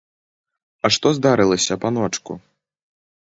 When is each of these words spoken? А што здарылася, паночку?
А 0.87 0.91
што 0.95 1.07
здарылася, 1.17 1.73
паночку? 1.83 2.31